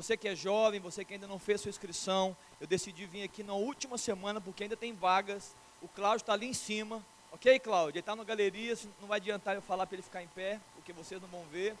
[0.00, 3.42] Você que é jovem, você que ainda não fez sua inscrição, eu decidi vir aqui
[3.42, 5.56] na última semana porque ainda tem vagas.
[5.82, 7.94] O Cláudio está ali em cima, ok, Cláudio?
[7.94, 10.92] Ele está na galeria, não vai adiantar eu falar para ele ficar em pé, porque
[10.92, 11.74] vocês não vão ver.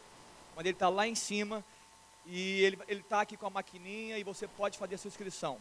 [0.56, 1.64] Mas ele está lá em cima
[2.26, 5.56] e ele está aqui com a maquininha e você pode fazer a sua inscrição.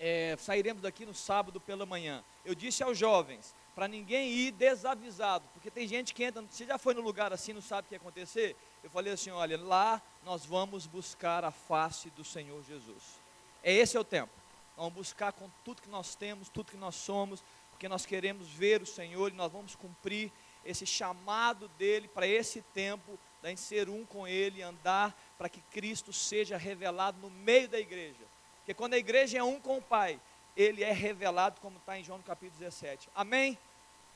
[0.00, 2.24] É, sairemos daqui no sábado pela manhã.
[2.42, 6.78] Eu disse aos jovens, para ninguém ir desavisado, porque tem gente que entra, você já
[6.78, 8.56] foi no lugar assim, não sabe o que ia acontecer?
[8.82, 13.20] Eu falei assim: olha, lá nós vamos buscar a face do Senhor Jesus.
[13.62, 14.32] É esse é o tempo.
[14.76, 18.80] Vamos buscar com tudo que nós temos, tudo que nós somos, porque nós queremos ver
[18.82, 20.32] o Senhor e nós vamos cumprir
[20.64, 25.60] esse chamado dele para esse tempo, da gente ser um com ele andar para que
[25.62, 28.24] Cristo seja revelado no meio da igreja.
[28.58, 30.20] Porque quando a igreja é um com o Pai,
[30.56, 33.08] ele é revelado, como está em João no capítulo 17.
[33.14, 33.58] Amém?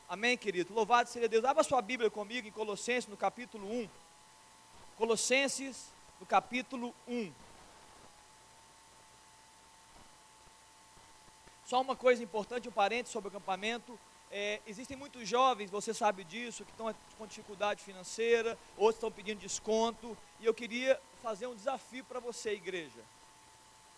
[0.09, 0.73] Amém, querido?
[0.73, 1.45] Louvado seja Deus.
[1.45, 3.89] Abra sua Bíblia comigo em Colossenses, no capítulo 1.
[4.97, 7.33] Colossenses, no capítulo 1.
[11.65, 13.99] Só uma coisa importante, um parente sobre o acampamento.
[14.31, 19.41] É, existem muitos jovens, você sabe disso, que estão com dificuldade financeira, outros estão pedindo
[19.41, 20.17] desconto.
[20.41, 23.01] E eu queria fazer um desafio para você, igreja.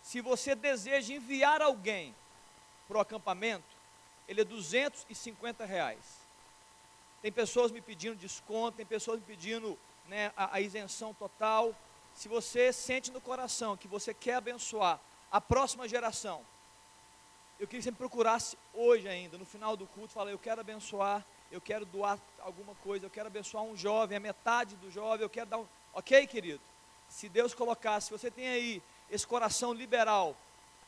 [0.01, 2.15] Se você deseja enviar alguém
[2.87, 3.77] para o acampamento,
[4.27, 6.19] ele é 250 reais.
[7.21, 11.75] Tem pessoas me pedindo desconto, tem pessoas me pedindo né, a, a isenção total.
[12.19, 14.99] Se você sente no coração que você quer abençoar
[15.31, 16.45] a próxima geração,
[17.57, 20.59] eu queria que você me procurasse hoje ainda, no final do culto, falar, eu quero
[20.59, 25.21] abençoar, eu quero doar alguma coisa, eu quero abençoar um jovem, a metade do jovem,
[25.21, 25.67] eu quero dar um.
[25.93, 26.59] Ok, querido?
[27.07, 30.35] Se Deus colocar, se você tem aí esse coração liberal,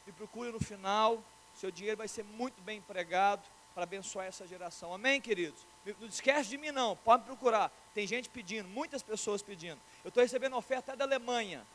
[0.06, 1.24] me procure no final,
[1.56, 4.94] seu dinheiro vai ser muito bem empregado para abençoar essa geração.
[4.94, 5.66] Amém, queridos?
[5.86, 7.72] Não esquece de mim não, pode me procurar.
[7.94, 9.80] Tem gente pedindo, muitas pessoas pedindo.
[10.04, 11.66] Eu estou recebendo oferta até da Alemanha.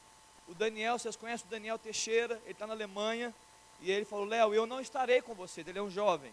[0.46, 3.34] O Daniel, vocês conhecem o Daniel Teixeira, ele está na Alemanha.
[3.80, 6.32] E ele falou, Léo, eu não estarei com você, ele é um jovem.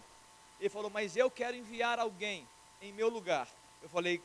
[0.60, 2.48] Ele falou, mas eu quero enviar alguém
[2.82, 3.48] em meu lugar.
[3.82, 4.22] Eu falei,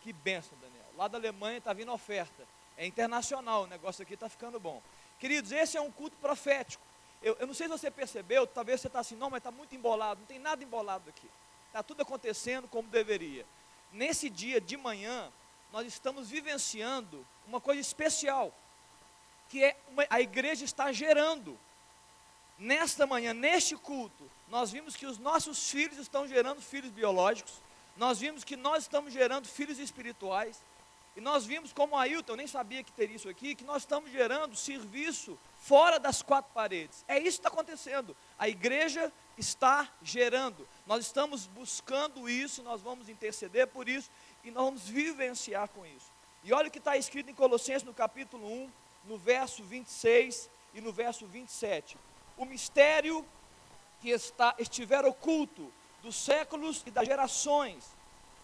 [0.00, 0.86] que benção, Daniel.
[0.96, 2.46] Lá da Alemanha está vindo oferta.
[2.76, 4.82] É internacional, o negócio aqui está ficando bom.
[5.18, 6.82] Queridos, esse é um culto profético.
[7.22, 9.74] Eu, eu não sei se você percebeu, talvez você está assim, não, mas está muito
[9.74, 10.20] embolado.
[10.20, 11.28] Não tem nada embolado aqui.
[11.72, 13.46] Está tudo acontecendo como deveria.
[13.90, 15.32] Nesse dia de manhã,
[15.72, 18.54] nós estamos vivenciando uma coisa especial,
[19.48, 21.58] que é uma, a igreja está gerando.
[22.58, 27.54] Nesta manhã, neste culto, nós vimos que os nossos filhos estão gerando filhos biológicos,
[27.96, 30.60] nós vimos que nós estamos gerando filhos espirituais,
[31.16, 34.10] e nós vimos como Ailton, eu nem sabia que teria isso aqui, que nós estamos
[34.10, 37.02] gerando serviço fora das quatro paredes.
[37.08, 38.14] É isso que está acontecendo.
[38.38, 40.66] A igreja está gerando.
[40.86, 44.10] Nós estamos buscando isso, nós vamos interceder por isso
[44.44, 46.10] e nós vamos vivenciar com isso.
[46.44, 48.70] E olha o que está escrito em Colossenses no capítulo 1,
[49.04, 51.96] no verso 26 e no verso 27.
[52.36, 53.24] O mistério
[54.00, 55.72] que está, estiver oculto
[56.02, 57.84] dos séculos e das gerações,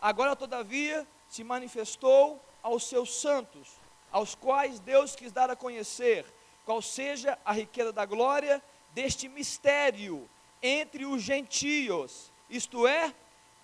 [0.00, 3.69] agora todavia se manifestou aos seus santos,
[4.12, 6.25] aos quais Deus quis dar a conhecer
[6.65, 8.62] qual seja a riqueza da glória
[8.93, 10.28] deste mistério
[10.63, 13.15] entre os gentios, isto é,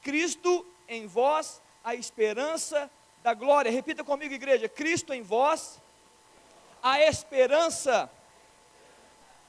[0.03, 2.91] Cristo em vós, a esperança
[3.22, 3.71] da glória.
[3.71, 5.81] Repita comigo, igreja: Cristo em vós,
[6.83, 8.10] a esperança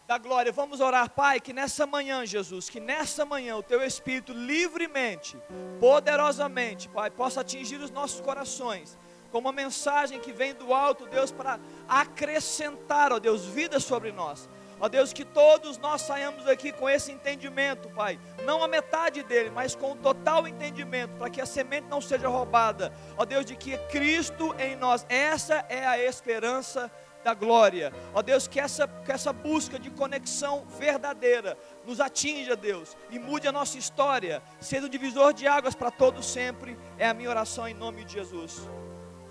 [0.07, 0.51] da glória.
[0.51, 5.37] Vamos orar, Pai, que nessa manhã, Jesus, que nessa manhã o teu Espírito livremente,
[5.79, 8.97] poderosamente, Pai, possa atingir os nossos corações
[9.31, 14.47] com uma mensagem que vem do alto, Deus, para acrescentar, ó Deus, vida sobre nós.
[14.79, 18.19] Ó Deus, que todos nós saímos aqui com esse entendimento, Pai.
[18.43, 22.27] Não a metade dele, mas com o total entendimento, para que a semente não seja
[22.27, 22.93] roubada.
[23.17, 26.91] Ó Deus, de que é Cristo em nós, essa é a esperança
[27.23, 27.91] da glória.
[28.13, 33.47] Ó Deus, que essa, que essa busca de conexão verdadeira nos atinja, Deus, e mude
[33.47, 36.77] a nossa história, sendo divisor de águas para todos sempre.
[36.97, 38.69] É a minha oração em nome de Jesus.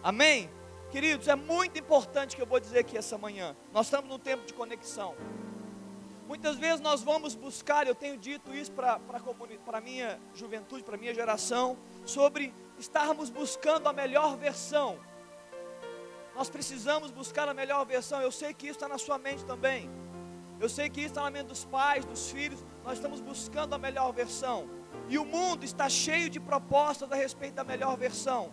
[0.02, 0.50] Amém?
[0.94, 3.56] Queridos, é muito importante que eu vou dizer aqui essa manhã.
[3.72, 5.16] Nós estamos num tempo de conexão.
[6.28, 9.00] Muitas vezes nós vamos buscar, eu tenho dito isso para
[9.72, 15.00] a minha juventude, para a minha geração, sobre estarmos buscando a melhor versão.
[16.32, 18.22] Nós precisamos buscar a melhor versão.
[18.22, 19.90] Eu sei que isso está na sua mente também.
[20.60, 22.64] Eu sei que isso está na mente dos pais, dos filhos.
[22.84, 24.70] Nós estamos buscando a melhor versão.
[25.08, 28.52] E o mundo está cheio de propostas a respeito da melhor versão.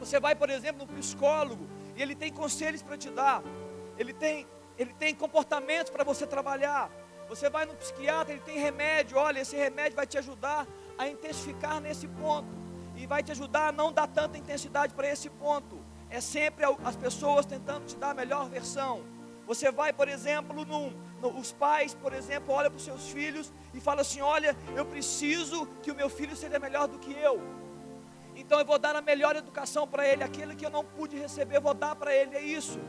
[0.00, 3.42] Você vai, por exemplo, no psicólogo e ele tem conselhos para te dar.
[3.98, 4.46] Ele tem,
[4.78, 6.90] ele tem comportamentos para você trabalhar.
[7.28, 9.18] Você vai no psiquiatra, ele tem remédio.
[9.18, 10.66] Olha, esse remédio vai te ajudar
[10.98, 12.48] a intensificar nesse ponto
[12.96, 15.78] e vai te ajudar a não dar tanta intensidade para esse ponto.
[16.08, 19.04] É sempre as pessoas tentando te dar a melhor versão.
[19.46, 23.52] Você vai, por exemplo, num, no, os pais, por exemplo, olham para os seus filhos
[23.74, 27.40] e falam assim: Olha, eu preciso que o meu filho seja melhor do que eu.
[28.40, 31.58] Então eu vou dar a melhor educação para ele, aquele que eu não pude receber,
[31.58, 32.34] eu vou dar para ele.
[32.34, 32.80] É isso.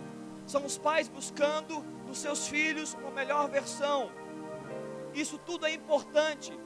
[0.48, 4.10] São os pais buscando nos seus filhos uma melhor versão.
[5.14, 6.58] Isso tudo é importante,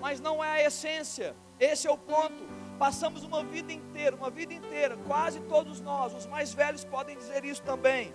[0.00, 1.36] mas não é a essência.
[1.60, 2.48] Esse é o ponto.
[2.78, 7.44] Passamos uma vida inteira, uma vida inteira, quase todos nós, os mais velhos podem dizer
[7.44, 8.14] isso também,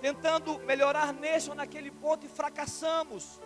[0.00, 3.40] tentando melhorar nesse ou naquele ponto e fracassamos.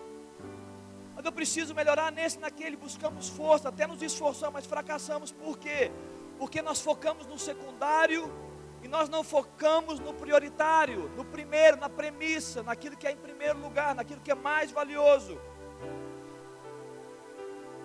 [1.26, 5.32] Eu preciso melhorar nesse, naquele, buscamos força, até nos esforçamos, mas fracassamos.
[5.32, 5.90] Por quê?
[6.38, 8.32] Porque nós focamos no secundário
[8.80, 13.58] e nós não focamos no prioritário, no primeiro, na premissa, naquilo que é em primeiro
[13.58, 15.36] lugar, naquilo que é mais valioso.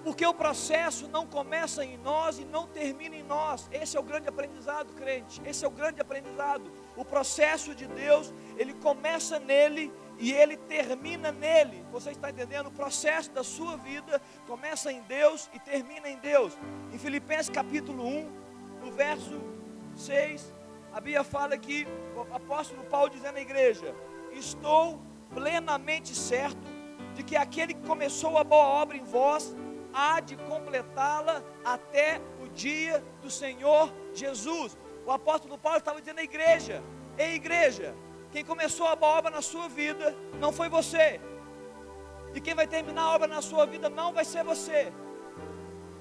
[0.03, 3.67] Porque o processo não começa em nós e não termina em nós.
[3.71, 5.41] Esse é o grande aprendizado, crente.
[5.43, 6.71] Esse é o grande aprendizado.
[6.95, 11.83] O processo de Deus, ele começa nele e ele termina nele.
[11.91, 12.67] Você está entendendo?
[12.67, 16.55] O processo da sua vida começa em Deus e termina em Deus.
[16.93, 18.31] Em Filipenses capítulo 1,
[18.85, 19.41] no verso
[19.95, 20.53] 6,
[20.93, 23.95] a Bíblia fala que o apóstolo Paulo dizendo à igreja:
[24.31, 25.01] Estou
[25.33, 26.69] plenamente certo
[27.15, 29.55] de que aquele que começou a boa obra em vós
[29.91, 34.77] há de completá-la até o dia do Senhor Jesus.
[35.03, 36.83] O apóstolo Paulo estava dizendo à igreja:
[37.17, 37.95] Ei, igreja,
[38.31, 41.19] quem começou a obra na sua vida não foi você.
[42.33, 44.91] E quem vai terminar a obra na sua vida não vai ser você.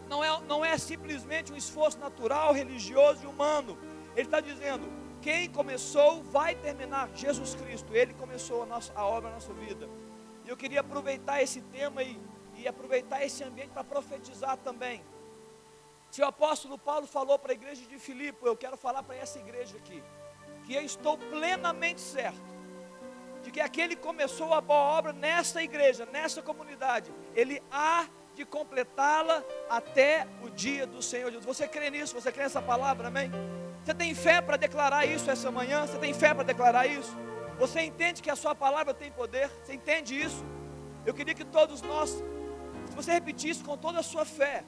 [0.09, 3.77] Não é, não é simplesmente um esforço natural, religioso e humano.
[4.15, 4.89] Ele está dizendo:
[5.21, 7.11] quem começou vai terminar.
[7.15, 9.89] Jesus Cristo, Ele começou a, nossa, a obra na nossa vida.
[10.45, 12.21] E eu queria aproveitar esse tema e,
[12.57, 15.03] e aproveitar esse ambiente para profetizar também.
[16.13, 19.39] Se o apóstolo Paulo falou para a igreja de Filipe, eu quero falar para essa
[19.39, 20.03] igreja aqui
[20.61, 22.51] que eu estou plenamente certo
[23.43, 28.45] de que aquele que começou a boa obra nessa igreja, nessa comunidade, ele há de
[28.45, 31.45] completá-la até o dia do Senhor Jesus.
[31.45, 32.15] Você crê nisso?
[32.15, 33.09] Você crê nessa palavra?
[33.09, 33.31] Amém?
[33.85, 35.87] Você tem fé para declarar isso essa manhã?
[35.87, 37.17] Você tem fé para declarar isso?
[37.59, 39.51] Você entende que a sua palavra tem poder?
[39.65, 40.45] Você entende isso?
[41.05, 44.65] Eu queria que todos nós, se você repetisse com toda a sua fé,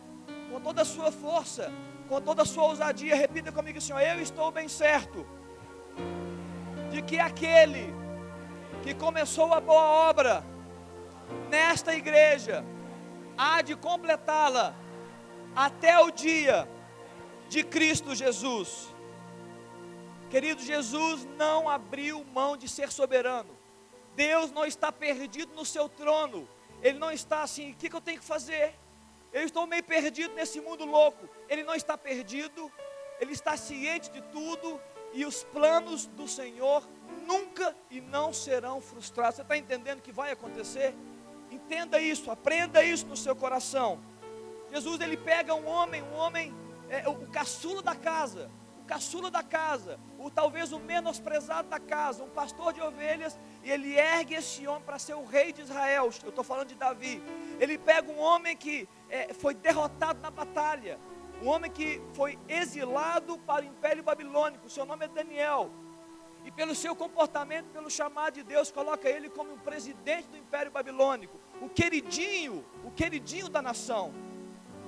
[0.51, 1.73] com toda a sua força,
[2.09, 5.27] com toda a sua ousadia, repita comigo, Senhor, eu estou bem certo
[6.93, 7.93] de que aquele
[8.83, 10.45] que começou a boa obra
[11.49, 12.63] nesta igreja
[13.37, 14.75] há de completá-la
[15.57, 16.69] até o dia
[17.49, 18.95] de Cristo Jesus.
[20.31, 23.57] Querido, Jesus não abriu mão de ser soberano.
[24.15, 26.47] Deus não está perdido no seu trono.
[26.83, 28.75] Ele não está assim, o que, eu tenho que fazer?
[29.33, 31.29] Eu estou meio perdido nesse mundo louco.
[31.49, 32.71] Ele não está perdido,
[33.21, 34.81] ele está ciente de tudo,
[35.13, 36.89] e os planos do Senhor
[37.27, 39.37] nunca e não serão frustrados.
[39.37, 40.95] Você está entendendo que vai acontecer?
[41.51, 44.01] Entenda isso, aprenda isso no seu coração.
[44.71, 46.55] Jesus ele pega um homem, um homem,
[46.89, 48.51] é, o, o caçula da casa,
[48.81, 53.71] o caçula da casa, o talvez o menosprezado da casa, um pastor de ovelhas, e
[53.71, 56.11] ele ergue esse homem para ser o rei de Israel.
[56.23, 57.23] Eu estou falando de Davi.
[57.61, 60.99] Ele pega um homem que é, foi derrotado na batalha,
[61.43, 65.71] um homem que foi exilado para o Império Babilônico, seu nome é Daniel.
[66.45, 70.71] E pelo seu comportamento, pelo chamado de Deus, coloca ele como um presidente do Império
[70.71, 74.15] Babilônico, o queridinho, o queridinho da nação.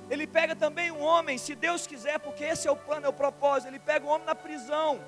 [0.09, 3.13] Ele pega também um homem, se Deus quiser, porque esse é o plano, é o
[3.13, 3.69] propósito.
[3.69, 5.01] Ele pega um homem na prisão.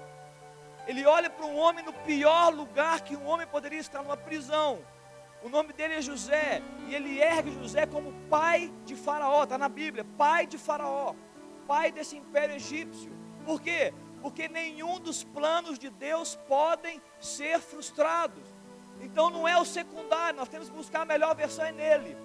[0.86, 4.79] Ele olha para um homem no pior lugar que um homem poderia estar, numa prisão.
[5.43, 9.69] O nome dele é José, e ele ergue José como pai de Faraó, está na
[9.69, 11.13] Bíblia, pai de Faraó
[11.67, 13.12] pai desse império egípcio.
[13.45, 13.93] Por quê?
[14.21, 18.43] Porque nenhum dos planos de Deus podem ser frustrados.
[19.01, 22.17] Então não é o secundário, nós temos que buscar a melhor versão nele.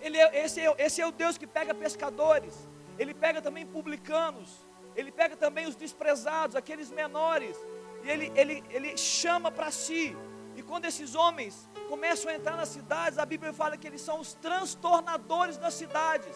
[0.00, 2.68] Ele é, esse, é, esse é o Deus que pega pescadores,
[2.98, 7.56] ele pega também publicanos, ele pega também os desprezados, aqueles menores,
[8.02, 10.16] e ele, ele, ele chama para si.
[10.56, 14.20] E quando esses homens começam a entrar nas cidades, a Bíblia fala que eles são
[14.20, 16.34] os transtornadores das cidades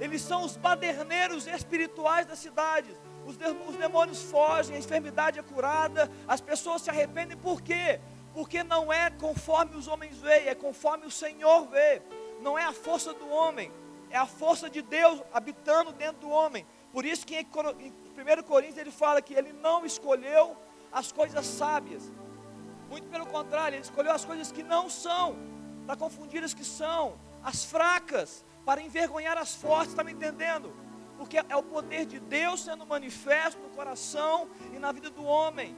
[0.00, 2.96] eles são os baderneiros espirituais das cidades.
[3.26, 3.36] Os,
[3.68, 8.00] os demônios fogem, a enfermidade é curada, as pessoas se arrependem, por quê?
[8.34, 12.02] Porque não é conforme os homens veem, é conforme o Senhor vê.
[12.40, 13.70] Não é a força do homem,
[14.10, 16.66] é a força de Deus habitando dentro do homem.
[16.92, 20.56] Por isso que em 1 Coríntios ele fala que ele não escolheu
[20.90, 22.10] as coisas sábias.
[22.90, 25.36] Muito pelo contrário, ele escolheu as coisas que não são,
[25.86, 30.72] para confundir as que são, as fracas, para envergonhar as fortes, está me entendendo?
[31.16, 35.76] Porque é o poder de Deus sendo manifesto no coração e na vida do homem.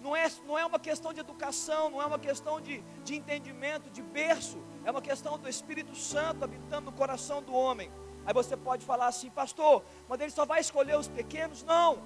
[0.00, 3.90] Não é, não é uma questão de educação, não é uma questão de, de entendimento,
[3.90, 7.90] de berço, é uma questão do Espírito Santo habitando no coração do homem.
[8.24, 11.64] Aí você pode falar assim, pastor, mas ele só vai escolher os pequenos?
[11.64, 11.98] Não,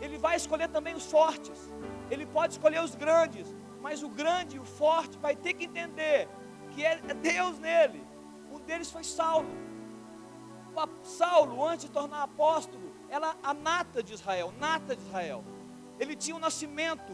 [0.00, 1.72] ele vai escolher também os fortes,
[2.10, 3.46] ele pode escolher os grandes,
[3.80, 6.28] mas o grande e o forte vai ter que entender
[6.72, 8.11] que é, é Deus nele.
[8.66, 9.48] Deles foi Saulo.
[11.02, 15.44] Saulo, antes de tornar apóstolo, era a nata de Israel, nata de Israel.
[15.98, 17.12] Ele tinha um nascimento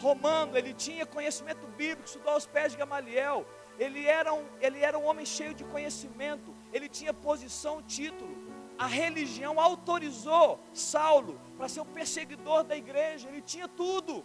[0.00, 3.46] romano, ele tinha conhecimento bíblico, estudou aos pés de Gamaliel.
[3.78, 8.34] Ele era, um, ele era um homem cheio de conhecimento, ele tinha posição, título.
[8.78, 14.24] A religião autorizou Saulo para ser o perseguidor da igreja, ele tinha tudo.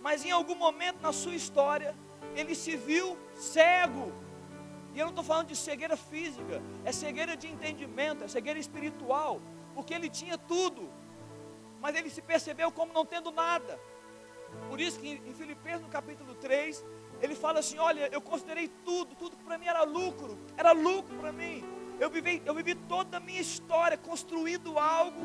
[0.00, 1.96] Mas em algum momento na sua história,
[2.34, 4.12] ele se viu cego.
[4.94, 9.40] E eu não estou falando de cegueira física, é cegueira de entendimento, é cegueira espiritual,
[9.74, 10.90] porque ele tinha tudo,
[11.80, 13.80] mas ele se percebeu como não tendo nada.
[14.68, 16.84] Por isso que em Filipenses no capítulo 3,
[17.22, 21.16] ele fala assim: Olha, eu considerei tudo, tudo que para mim era lucro, era lucro
[21.16, 21.64] para mim.
[21.98, 25.22] Eu vivi, eu vivi toda a minha história construindo algo,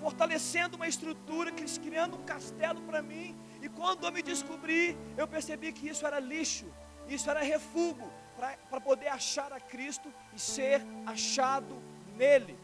[0.00, 3.36] fortalecendo uma estrutura, criando um castelo para mim.
[3.60, 6.66] E quando eu me descobri, eu percebi que isso era lixo,
[7.06, 8.10] isso era refúgio
[8.70, 11.76] para poder achar a Cristo e ser achado
[12.16, 12.58] nele.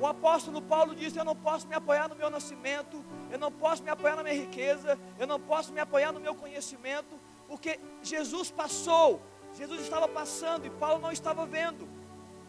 [0.00, 3.82] O apóstolo Paulo disse: Eu não posso me apoiar no meu nascimento, eu não posso
[3.82, 8.50] me apoiar na minha riqueza, eu não posso me apoiar no meu conhecimento, porque Jesus
[8.50, 9.20] passou,
[9.54, 11.88] Jesus estava passando e Paulo não estava vendo.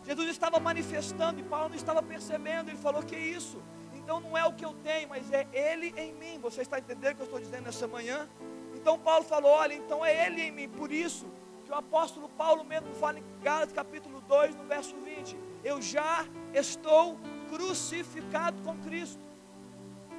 [0.06, 2.70] Jesus estava manifestando e Paulo não estava percebendo.
[2.70, 3.62] Ele falou: Que isso?
[3.94, 6.40] Então não é o que eu tenho, mas é Ele em mim.
[6.40, 8.28] Você está entendendo o que eu estou dizendo nessa manhã?
[8.74, 10.68] Então Paulo falou: Olha, então é Ele em mim.
[10.68, 11.26] Por isso
[11.74, 17.18] o apóstolo Paulo mesmo fala em Gálatas capítulo 2, no verso 20: Eu já estou
[17.50, 19.22] crucificado com Cristo.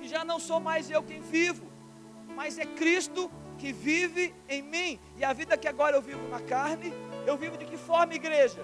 [0.00, 1.64] E já não sou mais eu quem vivo,
[2.34, 5.00] mas é Cristo que vive em mim.
[5.16, 6.92] E a vida que agora eu vivo na carne,
[7.24, 8.60] eu vivo de que forma, igreja?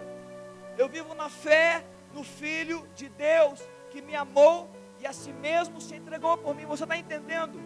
[0.76, 4.68] Eu vivo na fé no Filho de Deus que me amou
[4.98, 6.66] e a si mesmo se entregou por mim.
[6.66, 7.60] Você está entendendo?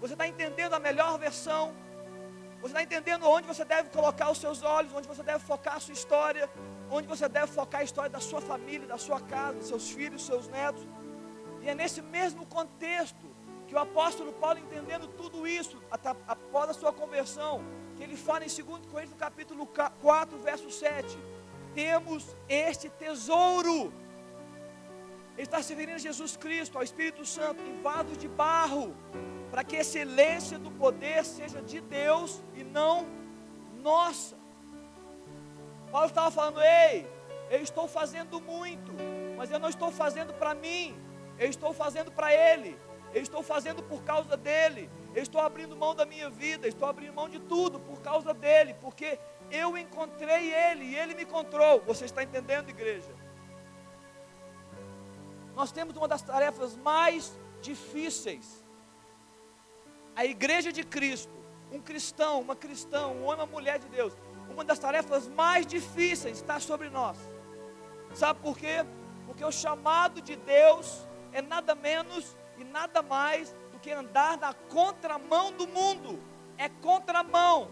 [0.00, 1.74] Você está entendendo a melhor versão?
[2.60, 5.80] Você está entendendo onde você deve colocar os seus olhos, onde você deve focar a
[5.80, 6.48] sua história?
[6.90, 10.16] onde você deve focar a história da sua família, da sua casa, dos seus filhos,
[10.16, 10.86] dos seus netos.
[11.62, 13.26] E é nesse mesmo contexto
[13.68, 15.80] que o apóstolo Paulo, entendendo tudo isso,
[16.26, 17.62] após a sua conversão,
[17.96, 21.16] que ele fala em 2 Coríntios capítulo 4, verso 7,
[21.72, 23.92] temos este tesouro.
[25.36, 28.96] Ele está se referindo a Jesus Cristo, ao Espírito Santo, em vasos de barro,
[29.50, 33.06] para que a excelência do poder seja de Deus e não
[33.82, 34.36] nossa.
[35.90, 37.06] Paulo estava falando: ei,
[37.50, 38.92] eu estou fazendo muito,
[39.36, 40.96] mas eu não estou fazendo para mim,
[41.38, 42.78] eu estou fazendo para Ele,
[43.12, 47.12] eu estou fazendo por causa dEle, eu estou abrindo mão da minha vida, estou abrindo
[47.12, 49.18] mão de tudo por causa dEle, porque
[49.50, 51.80] eu encontrei Ele e Ele me encontrou.
[51.86, 53.12] Você está entendendo, igreja?
[55.56, 58.64] Nós temos uma das tarefas mais difíceis.
[60.20, 61.32] A igreja de Cristo,
[61.72, 64.12] um cristão, uma cristã, um homem, uma mulher de Deus,
[64.50, 67.16] uma das tarefas mais difíceis está sobre nós.
[68.12, 68.84] Sabe por quê?
[69.24, 74.52] Porque o chamado de Deus é nada menos e nada mais do que andar na
[74.52, 76.22] contramão do mundo.
[76.58, 77.70] É contramão,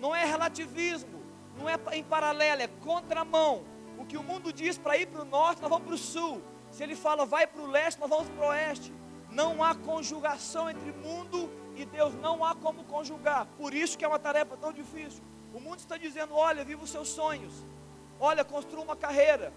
[0.00, 1.22] não é relativismo,
[1.56, 3.64] não é em paralelo, é contramão.
[3.96, 6.42] O que o mundo diz para ir para o norte, nós vamos para o sul.
[6.68, 8.92] Se ele fala vai para o leste, nós vamos para o oeste.
[9.30, 13.46] Não há conjugação entre mundo e Deus, não há como conjugar.
[13.58, 15.22] Por isso que é uma tarefa tão difícil.
[15.52, 17.52] O mundo está dizendo: olha, viva os seus sonhos,
[18.18, 19.52] olha, construa uma carreira,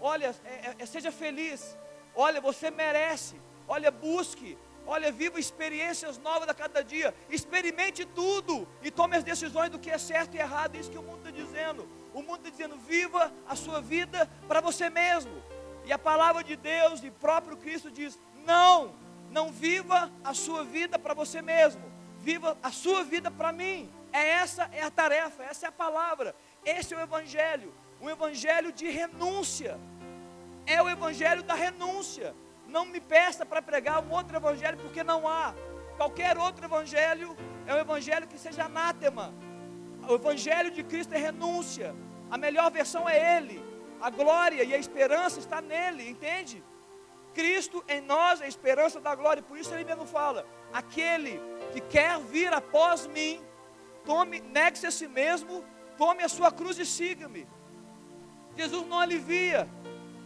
[0.00, 1.76] olha, é, é, é, seja feliz,
[2.14, 8.90] olha, você merece, olha, busque, olha, viva experiências novas a cada dia, experimente tudo e
[8.90, 11.30] tome as decisões do que é certo e errado, é isso que o mundo está
[11.30, 11.88] dizendo.
[12.12, 15.42] O mundo está dizendo: viva a sua vida para você mesmo.
[15.84, 18.94] E a palavra de Deus e próprio Cristo diz: não,
[19.30, 21.82] não viva a sua vida para você mesmo,
[22.18, 23.90] viva a sua vida para mim.
[24.12, 26.34] É essa é a tarefa, essa é a palavra.
[26.64, 29.78] Esse é o evangelho, um evangelho de renúncia.
[30.66, 32.34] É o evangelho da renúncia.
[32.66, 35.54] Não me peça para pregar um outro evangelho porque não há.
[35.96, 39.32] Qualquer outro evangelho é um evangelho que seja anátema.
[40.08, 41.94] O evangelho de Cristo é renúncia.
[42.30, 43.62] A melhor versão é ele.
[44.00, 46.62] A glória e a esperança está nele, entende?
[47.34, 49.42] Cristo em nós é a esperança da glória.
[49.42, 51.40] Por isso ele mesmo fala: aquele
[51.72, 53.42] que quer vir após mim,
[54.04, 55.64] tome, negue-se a si mesmo,
[55.96, 57.46] tome a sua cruz e siga-me.
[58.56, 59.68] Jesus não alivia.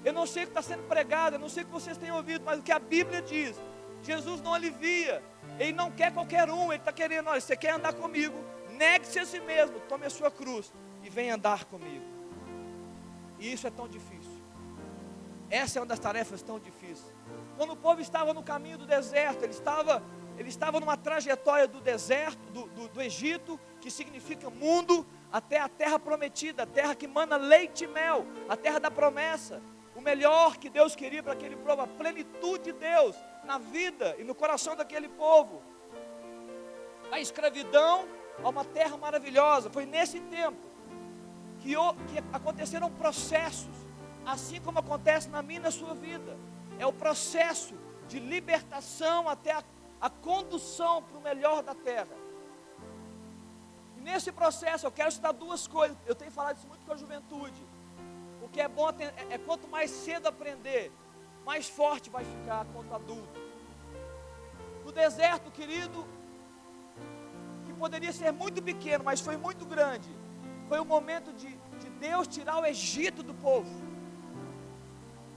[0.04, 2.12] Eu não sei o que está sendo pregado, eu não sei o que vocês têm
[2.12, 3.56] ouvido, mas o que a Bíblia diz,
[4.02, 5.22] Jesus não alivia.
[5.58, 8.36] Ele não quer qualquer um, ele está querendo, olha, você quer andar comigo,
[8.72, 12.04] negue-se a si mesmo, tome a sua cruz e venha andar comigo.
[13.38, 14.23] E isso é tão difícil.
[15.50, 17.14] Essa é uma das tarefas tão difíceis.
[17.56, 20.02] Quando o povo estava no caminho do deserto, ele estava,
[20.36, 25.68] ele estava numa trajetória do deserto, do, do, do Egito, que significa mundo, até a
[25.68, 29.62] terra prometida, a terra que manda leite e mel, a terra da promessa.
[29.94, 34.24] O melhor que Deus queria para aquele povo, a plenitude de Deus na vida e
[34.24, 35.62] no coração daquele povo.
[37.12, 38.08] A escravidão
[38.42, 39.70] a uma terra maravilhosa.
[39.70, 40.66] Foi nesse tempo
[41.60, 43.83] que, que aconteceram processos,
[44.26, 46.36] assim como acontece na minha e na sua vida.
[46.78, 47.74] É o processo
[48.08, 49.62] de libertação até a,
[50.00, 52.16] a condução para o melhor da terra.
[53.96, 55.96] E nesse processo eu quero citar duas coisas.
[56.06, 57.62] Eu tenho falado isso muito com a juventude.
[58.42, 60.92] O que é bom é, é quanto mais cedo aprender,
[61.44, 63.40] mais forte vai ficar quanto adulto.
[64.84, 66.06] No deserto, querido,
[67.64, 70.08] que poderia ser muito pequeno, mas foi muito grande.
[70.68, 71.48] Foi o momento de,
[71.80, 73.83] de Deus tirar o Egito do povo.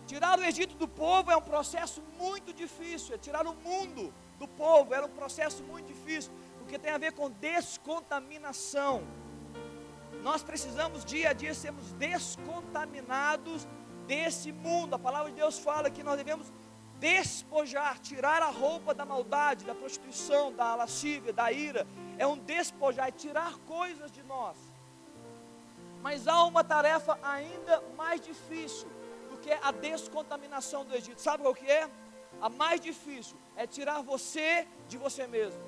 [0.08, 3.14] Tirar o Egito do povo é um processo muito difícil.
[3.14, 7.12] É tirar o mundo do povo era um processo muito difícil, porque tem a ver
[7.12, 9.04] com descontaminação.
[10.24, 13.68] Nós precisamos dia a dia sermos descontaminados
[14.08, 14.94] desse mundo.
[14.94, 16.48] A palavra de Deus fala que nós devemos
[17.00, 21.86] despojar, tirar a roupa da maldade, da prostituição, da lascívia, da ira.
[22.18, 24.56] É um despojar, é tirar coisas de nós.
[26.02, 28.88] Mas há uma tarefa ainda mais difícil
[29.48, 31.22] que a descontaminação do Egito.
[31.22, 31.90] Sabe qual que é?
[32.42, 35.62] A mais difícil é tirar você de você mesmo.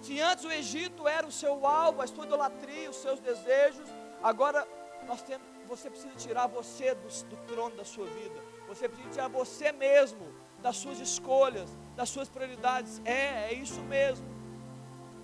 [0.00, 3.88] Se antes o Egito era o seu alvo, a sua idolatria, os seus desejos,
[4.22, 4.66] agora
[5.08, 8.40] nós temos, você precisa tirar você do, do trono da sua vida.
[8.68, 13.02] Você precisa tirar você mesmo das suas escolhas, das suas prioridades.
[13.04, 14.26] É, é isso mesmo.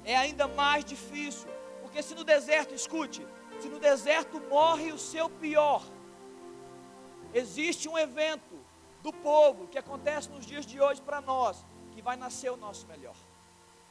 [0.04, 1.48] É ainda mais difícil.
[1.82, 3.26] Porque se no deserto, escute,
[3.60, 5.82] se no deserto morre o seu pior,
[7.34, 8.58] existe um evento
[9.02, 11.64] do povo que acontece nos dias de hoje para nós,
[11.94, 13.14] que vai nascer o nosso melhor.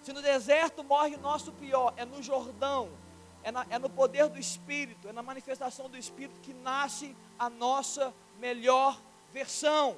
[0.01, 2.89] Se no deserto morre o nosso pior, é no Jordão,
[3.43, 7.49] é, na, é no poder do Espírito, é na manifestação do Espírito que nasce a
[7.49, 8.99] nossa melhor
[9.33, 9.97] versão.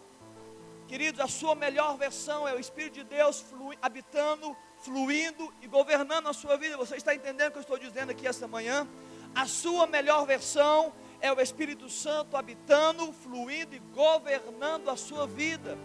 [0.87, 6.27] Queridos, a sua melhor versão é o Espírito de Deus flui, habitando, fluindo e governando
[6.27, 6.77] a sua vida.
[6.77, 8.87] Você está entendendo o que eu estou dizendo aqui esta manhã?
[9.35, 15.77] A sua melhor versão é o Espírito Santo habitando, fluindo e governando a sua vida.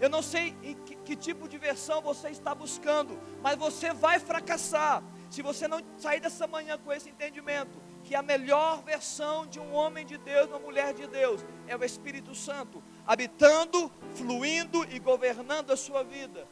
[0.00, 0.52] Eu não sei
[0.84, 5.80] que, que tipo de versão você está buscando, mas você vai fracassar se você não
[5.96, 10.48] sair dessa manhã com esse entendimento que a melhor versão de um homem de Deus,
[10.48, 16.46] uma mulher de Deus, é o Espírito Santo, habitando, fluindo e governando a sua vida.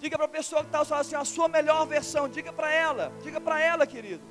[0.00, 3.12] Diga para a pessoa que está falando assim, a sua melhor versão, diga para ela,
[3.22, 4.24] diga para ela, querido.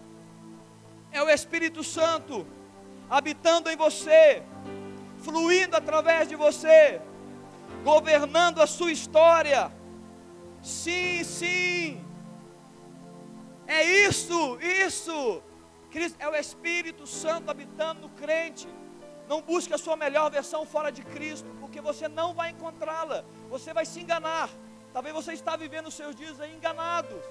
[1.12, 2.46] É o Espírito Santo
[3.10, 4.44] habitando em você,
[5.20, 7.02] fluindo através de você,
[7.84, 9.72] governando a sua história.
[10.62, 12.06] Sim, sim.
[13.66, 15.42] É isso, isso.
[15.90, 18.68] Cristo é o Espírito Santo habitando no crente.
[19.28, 23.26] Não busque a sua melhor versão fora de Cristo, porque você não vai encontrá-la.
[23.50, 24.50] Você vai se enganar.
[24.94, 27.22] Talvez você está vivendo os seus dias aí enganados.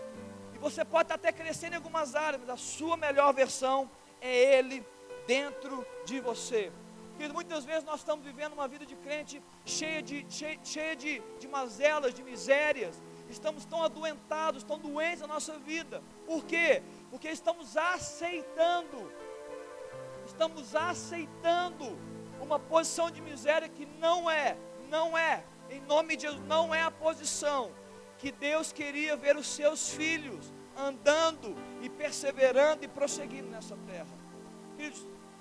[0.54, 4.84] E você pode até crescer em algumas áreas, mas a sua melhor versão é Ele
[5.26, 6.72] dentro de você.
[7.32, 11.48] Muitas vezes nós estamos vivendo uma vida de crente cheia de, cheia, cheia de, de
[11.48, 13.02] mazelas, de misérias.
[13.30, 16.02] Estamos tão adoentados, tão doentes na nossa vida.
[16.26, 16.82] Por quê?
[17.10, 19.10] Porque estamos aceitando
[20.26, 21.96] estamos aceitando
[22.40, 24.56] uma posição de miséria que não é,
[24.90, 27.70] não é, em nome de Jesus, não é a posição
[28.18, 34.14] que Deus queria ver os seus filhos andando e perseverando e prosseguindo nessa terra.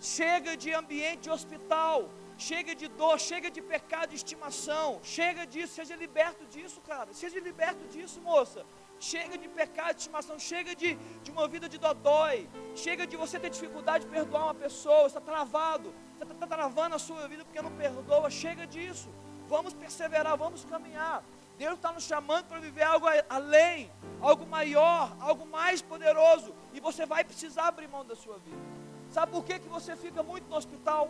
[0.06, 5.96] Chega de ambiente hospital, chega de dor, chega de pecado de estimação, chega disso, seja
[5.96, 8.64] liberto disso, cara, seja liberto disso, moça.
[8.98, 13.38] Chega de pecado de estimação, chega de, de uma vida de dodói, chega de você
[13.38, 17.62] ter dificuldade de perdoar uma pessoa, está travado, está tá travando a sua vida porque
[17.62, 19.10] não perdoa, chega disso.
[19.50, 21.24] Vamos perseverar, vamos caminhar.
[21.58, 23.92] Deus está nos chamando para viver algo além,
[24.22, 26.56] algo maior, algo mais poderoso.
[26.74, 28.75] E você vai precisar abrir mão da sua vida.
[29.16, 31.10] Sabe por que, que você fica muito no hospital?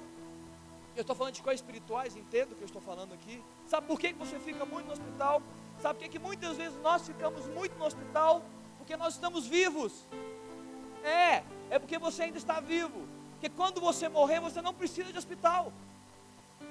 [0.96, 3.44] Eu estou falando de coisas espirituais, entendo o que eu estou falando aqui.
[3.66, 5.42] Sabe por que, que você fica muito no hospital?
[5.82, 8.44] Sabe por que, que muitas vezes nós ficamos muito no hospital?
[8.78, 9.92] Porque nós estamos vivos.
[11.04, 13.08] É, é porque você ainda está vivo.
[13.32, 15.74] Porque quando você morrer, você não precisa de hospital.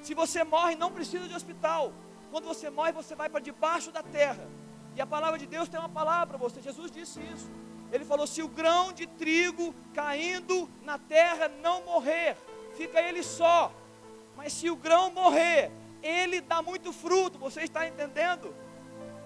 [0.03, 1.93] Se você morre, não precisa de hospital.
[2.31, 4.47] Quando você morre, você vai para debaixo da terra.
[4.95, 6.63] E a palavra de Deus tem uma palavra para você.
[6.63, 7.51] Jesus disse isso.
[7.93, 12.37] Ele falou: se o grão de trigo caindo na terra não morrer,
[12.77, 13.73] fica ele só.
[14.37, 15.71] Mas se o grão morrer,
[16.03, 17.39] ele dá muito fruto.
[17.39, 18.55] Você está entendendo?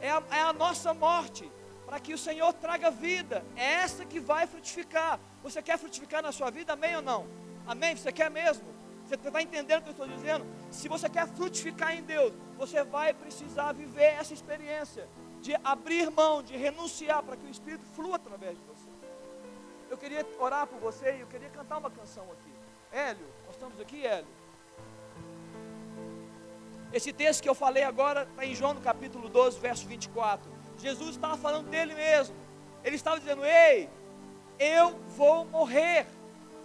[0.00, 1.50] É a, é a nossa morte
[1.86, 3.44] para que o Senhor traga vida.
[3.56, 5.18] É essa que vai frutificar.
[5.42, 6.74] Você quer frutificar na sua vida?
[6.74, 7.26] Amém ou não?
[7.66, 7.96] Amém?
[7.96, 8.66] Você quer mesmo?
[9.06, 10.46] Você está entendendo o que eu estou dizendo?
[10.70, 15.08] Se você quer frutificar em Deus, você vai precisar viver essa experiência
[15.40, 18.88] de abrir mão, de renunciar para que o Espírito flua através de você.
[19.90, 22.52] Eu queria orar por você e eu queria cantar uma canção aqui.
[22.92, 24.28] Hélio, nós estamos aqui, Hélio.
[26.92, 30.50] Esse texto que eu falei agora está em João no capítulo 12, verso 24.
[30.78, 32.34] Jesus estava falando dele mesmo.
[32.82, 33.90] Ele estava dizendo: Ei,
[34.58, 36.06] eu vou morrer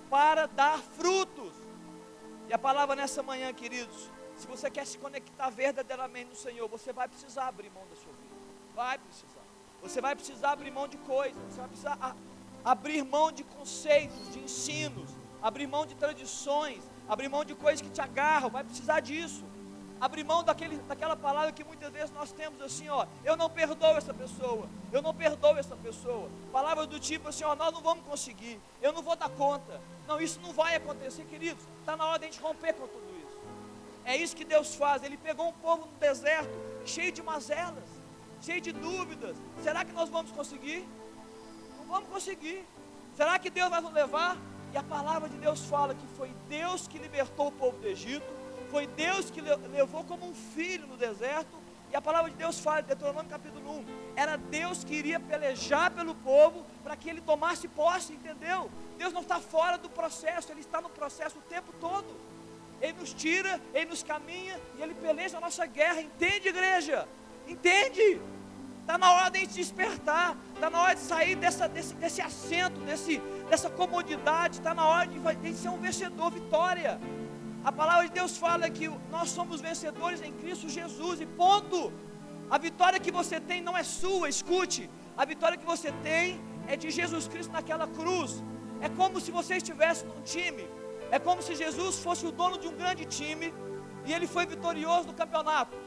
[0.09, 1.53] para dar frutos.
[2.47, 6.91] E a palavra nessa manhã, queridos, se você quer se conectar verdadeiramente no Senhor, você
[6.91, 8.32] vai precisar abrir mão da sua vida.
[8.75, 9.43] Vai precisar.
[9.81, 11.41] Você vai precisar abrir mão de coisas.
[11.49, 12.15] Você vai precisar a,
[12.63, 15.09] abrir mão de conceitos, de ensinos,
[15.41, 18.49] abrir mão de tradições, abrir mão de coisas que te agarram.
[18.49, 19.43] Vai precisar disso
[20.03, 23.95] abrir mão daquele, daquela palavra que muitas vezes nós temos assim, ó, eu não perdoo
[23.95, 26.29] essa pessoa, eu não perdoo essa pessoa.
[26.51, 29.79] Palavra do tipo assim, ó, nós não vamos conseguir, eu não vou dar conta.
[30.05, 31.63] Não, isso não vai acontecer, queridos.
[31.79, 33.39] Está na hora de a gente romper com tudo isso.
[34.03, 35.03] É isso que Deus faz.
[35.03, 36.51] Ele pegou um povo no deserto,
[36.86, 37.86] cheio de mazelas,
[38.43, 39.36] cheio de dúvidas.
[39.62, 40.88] Será que nós vamos conseguir?
[41.77, 42.65] Não vamos conseguir.
[43.15, 44.38] Será que Deus vai nos levar?
[44.73, 48.43] E a palavra de Deus fala que foi Deus que libertou o povo do Egito
[48.73, 51.62] foi Deus que levou como um filho no deserto.
[51.91, 56.15] E a palavra de Deus fala, Deuteronômio capítulo 1, era Deus que iria pelejar pelo
[56.15, 58.71] povo para que ele tomasse posse, entendeu?
[58.97, 62.08] Deus não está fora do processo, Ele está no processo o tempo todo.
[62.82, 66.01] Ele nos tira, Ele nos caminha e Ele peleja a nossa guerra.
[66.01, 67.08] Entende, igreja?
[67.47, 68.21] Entende?
[68.82, 72.21] Está na hora de a gente despertar, está na hora de sair dessa, desse, desse
[72.21, 76.99] assento, desse, dessa comodidade, está na hora de, de ser um vencedor, vitória.
[77.63, 81.93] A palavra de Deus fala que nós somos vencedores em Cristo Jesus e ponto.
[82.49, 84.89] A vitória que você tem não é sua, escute.
[85.15, 88.43] A vitória que você tem é de Jesus Cristo naquela cruz.
[88.82, 90.67] É como se você estivesse num time.
[91.10, 93.53] É como se Jesus fosse o dono de um grande time
[94.06, 95.77] e ele foi vitorioso no campeonato.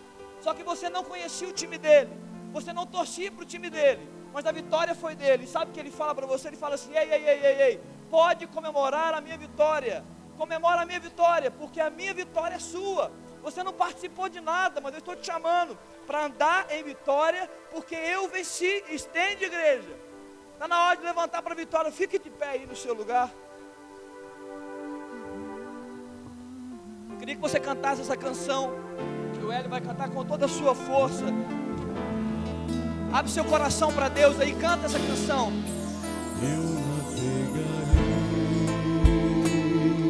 [0.40, 2.10] Só que você não conhecia o time dele.
[2.52, 4.08] Você não torcia para o time dele.
[4.32, 5.46] Mas a vitória foi dele.
[5.46, 6.48] Sabe o que ele fala para você?
[6.48, 10.04] Ele fala assim: ei, ei, ei, ei, ei, pode comemorar a minha vitória
[10.36, 13.10] comemora a minha vitória, porque a minha vitória é sua.
[13.42, 17.94] Você não participou de nada, mas eu estou te chamando para andar em vitória, porque
[17.94, 18.84] eu venci.
[18.90, 19.96] Estende, igreja.
[20.52, 21.90] Está na hora de levantar para a vitória.
[21.90, 23.32] Fique de pé aí no seu lugar.
[27.10, 28.72] Eu queria que você cantasse essa canção,
[29.46, 31.24] o Hélio vai cantar com toda a sua força.
[33.12, 35.52] Abre seu coração para Deus aí, canta essa canção.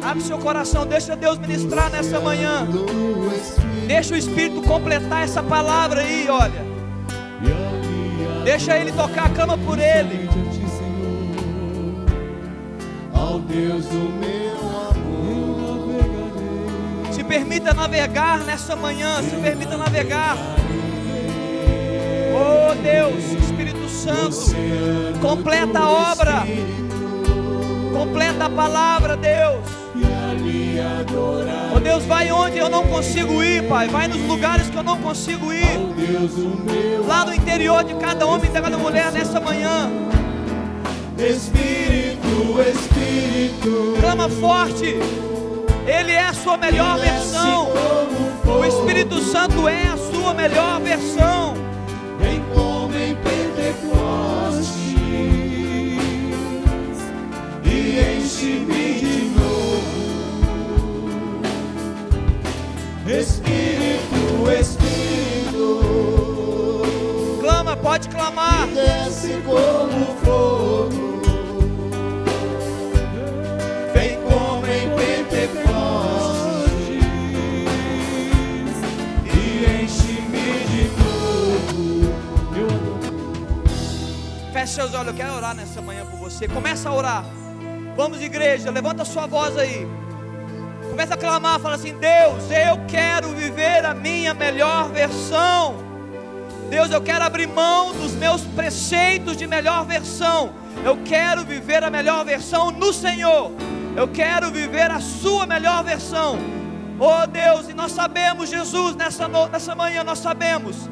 [0.01, 2.67] Abre seu coração, deixa Deus ministrar nessa manhã.
[3.85, 6.65] Deixa o Espírito completar essa palavra aí, olha.
[8.43, 10.27] Deixa Ele tocar a cama por Ele.
[13.13, 14.46] Ao Deus do meu
[17.27, 20.37] permita navegar nessa manhã, se permita navegar.
[22.33, 24.53] Oh Deus, Espírito Santo,
[25.21, 26.43] completa a obra,
[27.93, 29.65] completa a palavra, Deus.
[31.75, 33.87] Oh Deus, vai onde eu não consigo ir, Pai.
[33.87, 35.79] Vai nos lugares que eu não consigo ir.
[37.05, 39.89] Lá no interior de cada homem e de cada mulher nessa manhã.
[41.17, 43.97] Espírito, Espírito.
[43.99, 44.97] Clama forte.
[45.87, 47.69] Ele é a sua melhor versão.
[48.45, 51.53] O Espírito Santo é a sua melhor versão.
[52.19, 54.67] Vem como em Pentecoste
[57.63, 58.99] e enche-me
[63.05, 65.81] de Espírito, Espírito.
[67.39, 68.67] Clama, pode clamar.
[68.67, 71.06] Desce como fogo.
[84.67, 86.45] Feche seus olhos, eu quero orar nessa manhã por você.
[86.45, 87.23] Começa a orar.
[87.95, 89.87] Vamos, igreja, levanta sua voz aí.
[90.89, 95.75] Começa a clamar, fala assim: Deus, eu quero viver a minha melhor versão.
[96.69, 100.51] Deus, eu quero abrir mão dos meus preceitos de melhor versão.
[100.83, 103.53] Eu quero viver a melhor versão no Senhor.
[103.95, 106.37] Eu quero viver a sua melhor versão.
[106.99, 110.89] Oh Deus, e nós sabemos, Jesus, nessa, nessa manhã nós sabemos,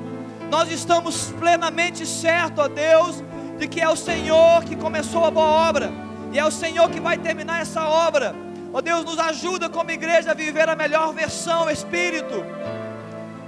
[0.50, 3.22] nós estamos plenamente certos, ó Deus,
[3.58, 5.92] de que é o Senhor que começou a boa obra,
[6.32, 8.36] e é o Senhor que vai terminar essa obra.
[8.74, 12.44] Ó Deus, nos ajuda como igreja a viver a melhor versão, Espírito.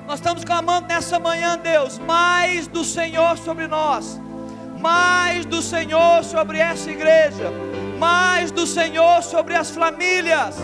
[0.06, 4.20] Nós estamos clamando nessa manhã, Deus, mais do Senhor sobre nós,
[4.80, 7.52] mais do Senhor sobre essa igreja,
[8.00, 10.56] mais do Senhor sobre as famílias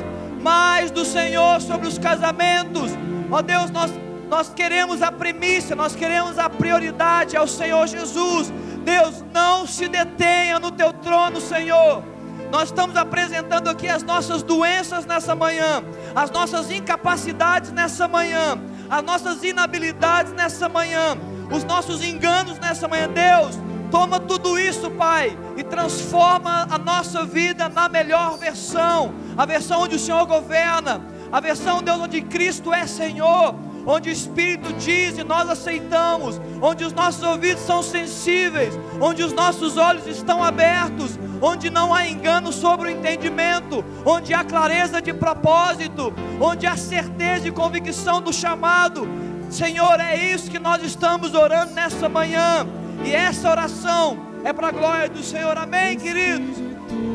[0.43, 2.91] mais do Senhor sobre os casamentos.
[3.32, 3.91] Ó Deus, nós,
[4.29, 8.51] nós queremos a primícia, nós queremos a prioridade ao Senhor Jesus.
[8.83, 12.03] Deus, não se detenha no teu trono, Senhor.
[12.51, 15.83] Nós estamos apresentando aqui as nossas doenças nessa manhã,
[16.15, 21.17] as nossas incapacidades nessa manhã, as nossas inabilidades nessa manhã,
[21.51, 23.09] os nossos enganos nessa manhã.
[23.09, 23.57] Deus,
[23.93, 29.97] Toma tudo isso, Pai, e transforma a nossa vida na melhor versão, a versão onde
[29.97, 30.99] o Senhor governa,
[31.31, 33.53] a versão, Deus, onde Cristo é Senhor,
[33.85, 39.33] onde o Espírito diz e nós aceitamos, onde os nossos ouvidos são sensíveis, onde os
[39.33, 45.13] nossos olhos estão abertos, onde não há engano sobre o entendimento, onde há clareza de
[45.13, 49.07] propósito, onde há certeza e convicção do chamado.
[49.49, 52.65] Senhor, é isso que nós estamos orando nessa manhã.
[53.03, 55.57] E essa oração é para a glória do Senhor.
[55.57, 56.57] Amém, queridos?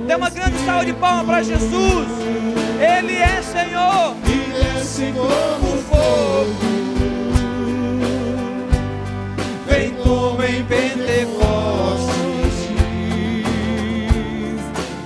[0.06, 2.08] Dê uma grande salva de palmas para Jesus.
[2.80, 4.37] Ele é Senhor.
[4.58, 6.52] Desce como fogo.
[9.66, 12.16] Vem como em Pentecostes.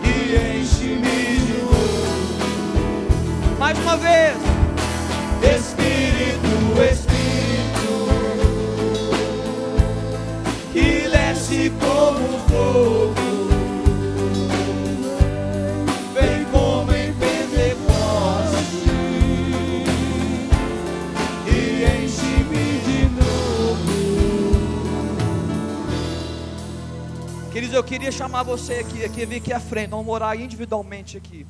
[0.05, 2.07] E enche-me de novo.
[3.59, 4.52] Mais uma vez.
[28.03, 31.47] Queria chamar você aqui, aqui, vir aqui à frente, vamos orar individualmente aqui.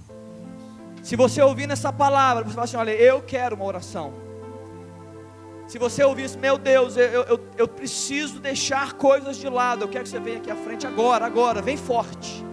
[1.03, 4.13] Se você ouvir nessa palavra, você vai assim: olha, eu quero uma oração.
[5.67, 9.85] Se você ouvir isso, meu Deus, eu, eu, eu preciso deixar coisas de lado.
[9.85, 11.63] Eu quero que você venha aqui à frente agora, agora.
[11.63, 12.45] Vem forte.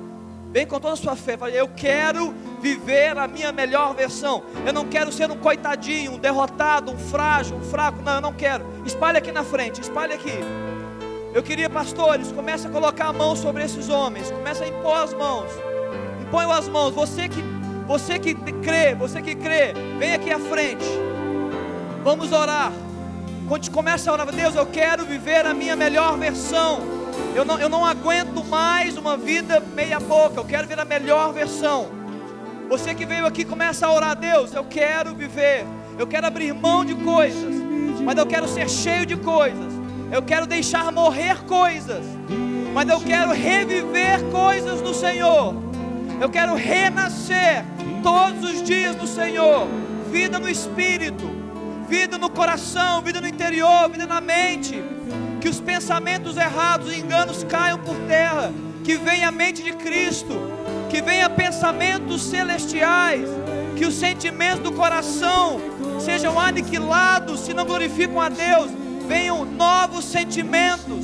[0.53, 1.35] Vem com toda a sua fé.
[1.35, 4.45] Fala, eu quero viver a minha melhor versão.
[4.65, 8.01] Eu não quero ser um coitadinho, um derrotado, um frágil, um fraco.
[8.01, 8.65] Não, eu não quero.
[8.85, 10.39] Espalhe aqui na frente, espalhe aqui.
[11.31, 14.31] Eu queria, pastores, comece a colocar a mão sobre esses homens.
[14.31, 15.51] Comece a impor as mãos.
[16.21, 16.93] Impõe as mãos.
[16.95, 17.43] Você que,
[17.85, 20.85] você que crê, você que crê, vem aqui à frente.
[22.03, 22.71] Vamos orar.
[23.47, 26.79] Quando começa a orar, Deus, eu quero viver a minha melhor versão.
[27.35, 30.39] Eu não, eu não aguento mais uma vida meia boca.
[30.39, 31.89] Eu quero ver a melhor versão.
[32.69, 35.65] Você que veio aqui começa a orar, Deus, eu quero viver.
[35.97, 37.55] Eu quero abrir mão de coisas,
[38.03, 39.78] mas eu quero ser cheio de coisas.
[40.11, 42.05] Eu quero deixar morrer coisas,
[42.73, 45.55] mas eu quero reviver coisas no Senhor.
[46.19, 47.63] Eu quero renascer
[48.03, 49.67] todos os dias no Senhor.
[50.11, 51.39] Vida no Espírito
[51.89, 54.81] vida no coração, vida no interior, vida na mente.
[55.41, 58.53] Que os pensamentos errados, enganos caiam por terra.
[58.83, 60.39] Que venha a mente de Cristo.
[60.89, 63.27] Que venha pensamentos celestiais.
[63.75, 65.59] Que os sentimentos do coração
[65.99, 68.69] sejam aniquilados se não glorificam a Deus.
[69.09, 71.03] Venham novos sentimentos.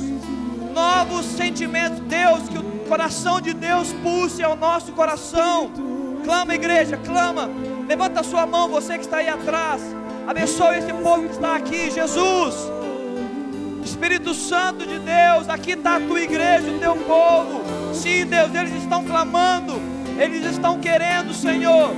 [0.72, 1.98] Novos sentimentos.
[2.00, 5.72] Deus, que o coração de Deus pulse ao nosso coração.
[6.24, 7.50] Clama, igreja, clama.
[7.88, 9.82] Levanta a sua mão, você que está aí atrás.
[10.24, 12.54] Abençoe esse povo que está aqui, Jesus.
[13.84, 17.62] Espírito Santo de Deus, aqui está a tua igreja, o teu povo.
[17.92, 19.80] Sim, Deus, eles estão clamando,
[20.18, 21.90] eles estão querendo, Senhor.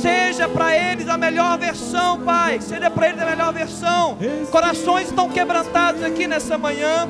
[0.00, 2.60] Seja para eles a melhor versão, Pai.
[2.60, 4.16] Seja para eles a melhor versão.
[4.50, 7.08] Corações estão quebrantados aqui nessa manhã.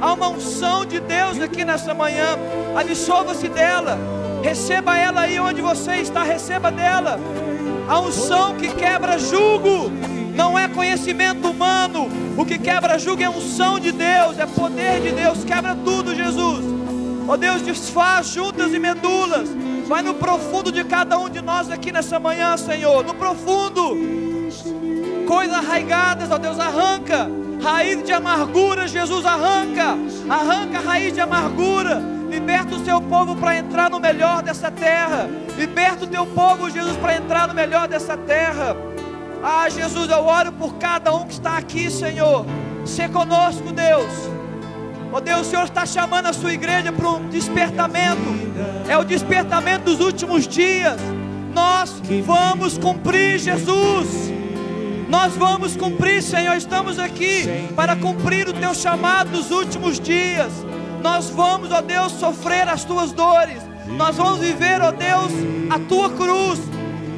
[0.00, 2.38] Há uma unção de Deus aqui nessa manhã.
[2.74, 3.98] Absorva-se dela.
[4.42, 6.22] Receba ela aí onde você está.
[6.22, 7.18] Receba dela.
[7.88, 9.90] A unção que quebra jugo
[10.34, 12.08] não é conhecimento humano.
[12.36, 15.44] O que quebra jugo é unção de Deus, é poder de Deus.
[15.44, 16.71] Quebra tudo, Jesus.
[17.28, 19.48] Ó Deus, desfaz juntas e medulas.
[19.86, 23.04] Vai no profundo de cada um de nós aqui nessa manhã, Senhor.
[23.04, 23.96] No profundo.
[25.26, 27.30] Coisas arraigadas, ó Deus, arranca.
[27.62, 29.96] Raiz de amargura, Jesus, arranca.
[30.28, 35.28] Arranca a raiz de amargura Liberta o seu povo para entrar no melhor dessa terra.
[35.54, 38.74] Liberta o teu povo, Jesus, para entrar no melhor dessa terra.
[39.42, 42.46] Ah, Jesus, eu oro por cada um que está aqui, Senhor.
[42.86, 44.31] Se conosco, Deus.
[45.22, 48.22] Deus, o Senhor está chamando a sua igreja para um despertamento.
[48.88, 50.96] É o despertamento dos últimos dias.
[51.54, 54.32] Nós vamos cumprir, Jesus.
[55.08, 56.56] Nós vamos cumprir, Senhor.
[56.56, 60.52] Estamos aqui para cumprir o teu chamado nos últimos dias.
[61.02, 63.62] Nós vamos, ó Deus, sofrer as tuas dores.
[63.86, 65.32] Nós vamos viver, ó Deus,
[65.68, 66.60] a tua cruz.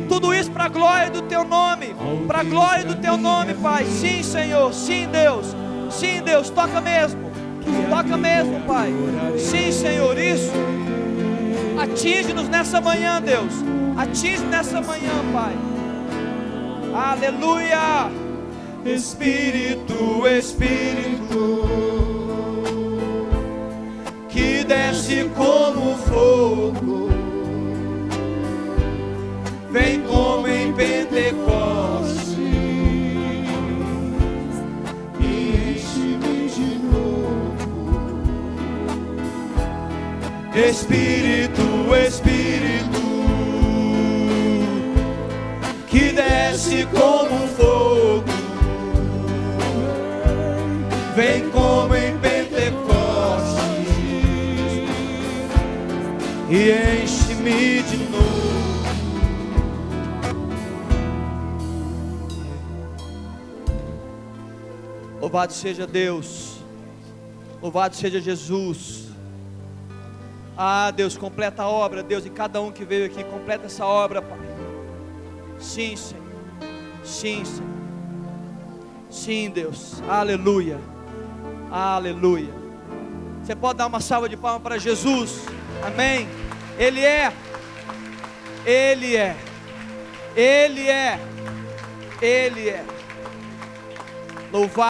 [0.08, 1.94] Tudo isso para a glória do teu nome.
[2.26, 3.84] Para a glória do teu nome, Pai.
[3.84, 4.72] Sim, Senhor.
[4.72, 5.54] Sim, Deus.
[5.90, 6.50] Sim, Deus.
[6.50, 7.23] Toca mesmo.
[7.88, 8.92] Toca mesmo, Pai.
[9.38, 10.18] Sim, Senhor.
[10.18, 10.52] Isso.
[11.78, 13.52] Atinge-nos nessa manhã, Deus.
[13.96, 15.54] Atinge nessa manhã, Pai.
[16.94, 18.10] Aleluia.
[18.84, 21.64] Espírito, Espírito,
[24.28, 27.08] que desce como fogo,
[29.70, 32.03] vem como em Pentecoste
[40.54, 41.62] Espírito,
[42.06, 43.00] Espírito,
[45.88, 48.24] que desce como fogo,
[51.16, 53.60] vem como em Pentecoste
[56.48, 58.24] e enche-me de novo.
[65.20, 66.58] Louvado seja Deus.
[67.60, 69.03] Louvado seja Jesus.
[70.56, 74.22] Ah, Deus, completa a obra, Deus, e cada um que veio aqui, completa essa obra,
[74.22, 74.38] Pai.
[75.58, 76.22] Sim, Senhor.
[77.02, 77.74] Sim, Senhor.
[79.10, 80.02] Sim, Deus.
[80.08, 80.80] Aleluia.
[81.70, 82.52] Aleluia.
[83.42, 85.44] Você pode dar uma salva de palmas para Jesus.
[85.84, 86.28] Amém.
[86.78, 87.32] Ele é.
[88.64, 89.36] Ele é.
[90.34, 91.20] Ele é.
[92.20, 92.84] Ele é.
[94.52, 94.82] Louvado